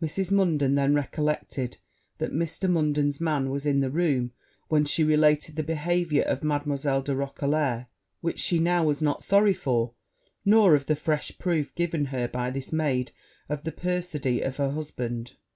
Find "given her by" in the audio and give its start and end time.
11.74-12.48